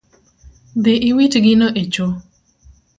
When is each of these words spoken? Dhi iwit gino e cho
Dhi 0.83 0.93
iwit 1.09 1.33
gino 1.45 1.67
e 1.81 1.83
cho 1.93 2.07